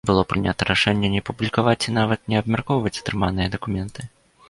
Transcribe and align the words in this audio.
Было 0.09 0.21
прынята 0.29 0.67
рашэнне 0.69 1.11
не 1.17 1.21
публікаваць 1.27 1.77
і 1.89 1.95
нават 1.99 2.19
не 2.35 2.43
абмяркоўваць 2.43 2.97
атрыманыя 3.01 3.47
дакументы. 3.59 4.13